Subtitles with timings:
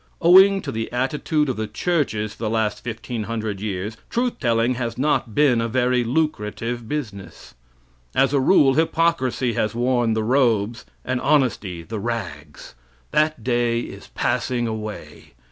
[0.19, 4.73] Owing to the attitude of the churches for the last fifteen hundred years, truth telling
[4.73, 7.53] has not been a very lucrative business.
[8.15, 12.73] As a rule, hypocrisy has worn the robes, and honesty the rags.
[13.11, 15.33] That day is passing away.